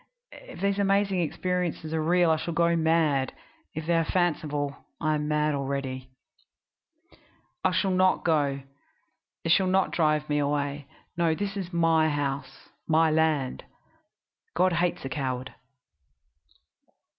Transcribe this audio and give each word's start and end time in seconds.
If 0.31 0.61
these 0.61 0.79
amazing 0.79 1.21
experiences 1.21 1.93
are 1.93 2.01
real 2.03 2.31
I 2.31 2.37
shall 2.37 2.55
go 2.55 2.75
mad; 2.75 3.35
if 3.75 3.85
they 3.85 3.93
are 3.93 4.03
fanciful 4.03 4.75
I 4.99 5.13
am 5.13 5.27
mad 5.27 5.53
already. 5.53 6.09
"Oct. 7.63 7.71
3. 7.71 7.71
I 7.71 7.71
shall 7.71 7.91
not 7.91 8.25
go 8.25 8.61
it 9.43 9.49
shall 9.51 9.67
not 9.67 9.91
drive 9.91 10.27
me 10.27 10.39
away. 10.39 10.87
No, 11.15 11.35
this 11.35 11.55
is 11.55 11.71
my 11.71 12.09
house, 12.09 12.69
my 12.87 13.11
land. 13.11 13.63
God 14.55 14.73
hates 14.73 15.05
a 15.05 15.09
coward.... 15.09 15.53